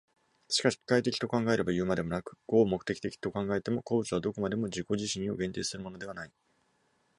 [0.49, 6.31] しかし機械的と考えればいうまでもなく、合目的的と考えても、個物はどこまでも自己自身を限定するものではない。